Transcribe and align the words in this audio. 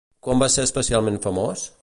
Quan 0.27 0.39
va 0.43 0.47
ser 0.53 0.65
especialment 0.69 1.23
famós? 1.29 1.71